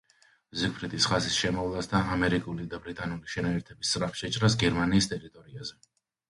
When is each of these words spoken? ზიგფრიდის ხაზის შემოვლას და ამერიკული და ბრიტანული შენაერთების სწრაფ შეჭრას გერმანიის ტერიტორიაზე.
ზიგფრიდის 0.59 1.05
ხაზის 1.09 1.35
შემოვლას 1.41 1.89
და 1.91 2.01
ამერიკული 2.15 2.65
და 2.71 2.79
ბრიტანული 2.87 3.31
შენაერთების 3.35 3.93
სწრაფ 3.95 4.19
შეჭრას 4.23 4.59
გერმანიის 4.65 5.11
ტერიტორიაზე. 5.15 5.79